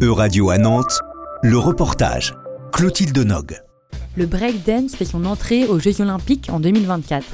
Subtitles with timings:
[0.00, 1.00] E-Radio à Nantes,
[1.42, 2.32] le reportage.
[2.72, 3.60] Clotilde Nog.
[4.16, 7.26] Le breakdance fait son entrée aux Jeux Olympiques en 2024.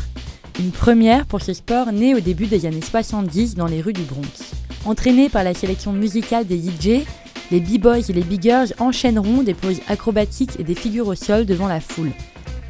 [0.61, 4.01] Une première pour ce sport né au début des années 70 dans les rues du
[4.05, 4.55] Bronx.
[4.87, 7.05] Entraînés par la sélection musicale des DJ,
[7.51, 11.69] les b-boys et les b-girls enchaîneront des poses acrobatiques et des figures au sol devant
[11.69, 12.13] la foule.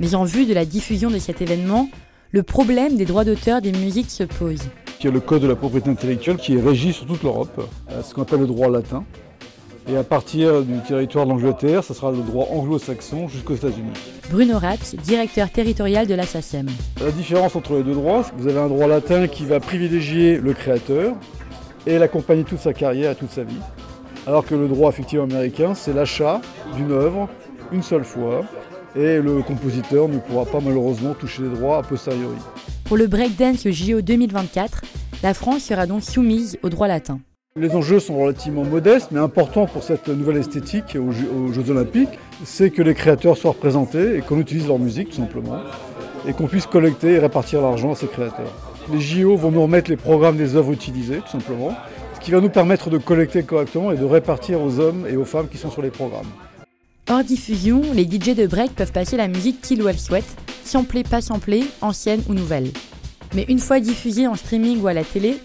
[0.00, 1.88] Mais en vue de la diffusion de cet événement,
[2.32, 4.62] le problème des droits d'auteur des musiques se pose.
[4.98, 7.70] Il y a le code de la propriété intellectuelle qui est régi sur toute l'Europe,
[7.90, 9.04] euh, ce qu'on appelle le droit latin.
[9.86, 13.92] Et à partir du territoire de l'Angleterre, ce sera le droit anglo-saxon jusqu'aux États-Unis.
[14.30, 16.68] Bruno Raps, directeur territorial de la SACEM.
[17.02, 19.60] La différence entre les deux droits, c'est que vous avez un droit latin qui va
[19.60, 21.14] privilégier le créateur
[21.86, 23.60] et l'accompagner toute sa carrière et toute sa vie.
[24.26, 26.40] Alors que le droit effectivement américain, c'est l'achat
[26.76, 27.28] d'une œuvre
[27.70, 28.42] une seule fois
[28.96, 32.38] et le compositeur ne pourra pas malheureusement toucher les droits a posteriori.
[32.84, 34.82] Pour le breakdance JO 2024,
[35.22, 37.20] la France sera donc soumise au droit latin.
[37.56, 42.70] Les enjeux sont relativement modestes, mais importants pour cette nouvelle esthétique aux Jeux, Olympiques, c'est
[42.70, 45.60] que les créateurs soient représentés et qu'on utilise leur musique tout simplement,
[46.26, 48.52] et qu'on puisse collecter et répartir l'argent à ces créateurs.
[48.92, 51.76] Les JO vont nous remettre les programmes des œuvres utilisées tout simplement,
[52.16, 55.24] ce qui va nous permettre de collecter correctement et de répartir aux hommes et aux
[55.24, 56.26] femmes qui sont sur les programmes.
[57.08, 61.04] Hors diffusion, les DJ de break peuvent passer la musique qu'ils ou elles souhaitent, samplée,
[61.04, 62.72] pas samplée, ancienne ou nouvelle.
[63.32, 65.36] Mais une fois diffusée en streaming ou à la télé,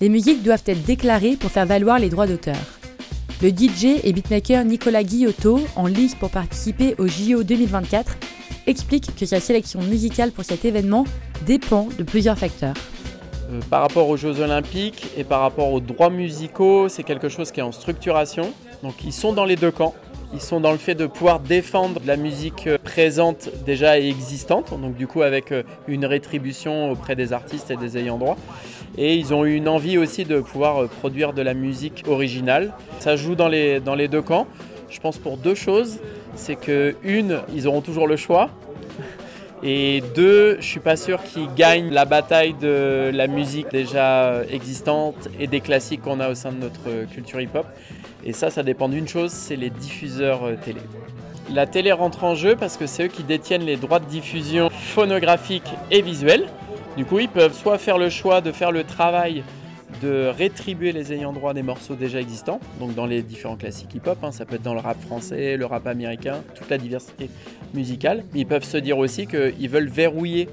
[0.00, 2.56] les musiques doivent être déclarées pour faire valoir les droits d'auteur.
[3.42, 8.16] Le DJ et beatmaker Nicolas Guillotto, en lice pour participer au JO 2024,
[8.66, 11.04] explique que sa sélection musicale pour cet événement
[11.46, 12.74] dépend de plusieurs facteurs.
[13.50, 17.52] Euh, par rapport aux Jeux Olympiques et par rapport aux droits musicaux, c'est quelque chose
[17.52, 18.52] qui est en structuration.
[18.82, 19.94] Donc ils sont dans les deux camps.
[20.32, 24.70] Ils sont dans le fait de pouvoir défendre la musique euh, présente déjà et existante,
[24.70, 28.36] donc du coup avec euh, une rétribution auprès des artistes et des ayants droit.
[28.98, 32.74] Et ils ont eu une envie aussi de pouvoir euh, produire de la musique originale.
[32.98, 34.48] Ça joue dans les, dans les deux camps.
[34.90, 36.00] Je pense pour deux choses.
[36.34, 38.50] C'est que une, ils auront toujours le choix.
[39.62, 45.28] Et deux, je suis pas sûr qu'ils gagnent la bataille de la musique déjà existante
[45.40, 47.66] et des classiques qu'on a au sein de notre culture hip-hop.
[48.24, 50.80] Et ça, ça dépend d'une chose, c'est les diffuseurs euh, télé.
[51.52, 54.68] La télé rentre en jeu parce que c'est eux qui détiennent les droits de diffusion
[54.68, 56.46] phonographique et visuelle.
[56.96, 59.44] Du coup, ils peuvent soit faire le choix de faire le travail
[60.02, 64.18] de rétribuer les ayants droit des morceaux déjà existants, donc dans les différents classiques hip-hop,
[64.22, 64.32] hein.
[64.32, 67.30] ça peut être dans le rap français, le rap américain, toute la diversité
[67.74, 68.24] musicale.
[68.34, 70.48] Ils peuvent se dire aussi qu'ils veulent verrouiller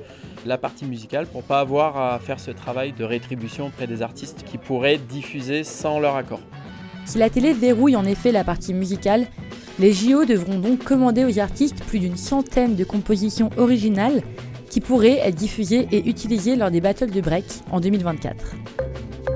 [0.45, 4.43] la partie musicale pour pas avoir à faire ce travail de rétribution auprès des artistes
[4.45, 6.41] qui pourraient diffuser sans leur accord.
[7.05, 9.25] Si la télé verrouille en effet la partie musicale,
[9.79, 14.21] les JO devront donc commander aux artistes plus d'une centaine de compositions originales
[14.69, 18.55] qui pourraient être diffusées et utilisées lors des battles de break en 2024.